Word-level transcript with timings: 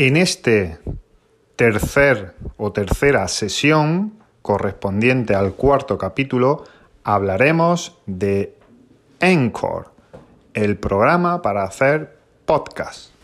En 0.00 0.16
este 0.16 0.78
tercer 1.56 2.36
o 2.56 2.70
tercera 2.70 3.26
sesión 3.26 4.12
correspondiente 4.42 5.34
al 5.34 5.54
cuarto 5.54 5.98
capítulo 5.98 6.62
hablaremos 7.02 7.98
de 8.06 8.54
Encore, 9.18 9.88
el 10.54 10.76
programa 10.76 11.42
para 11.42 11.64
hacer 11.64 12.16
podcast. 12.46 13.17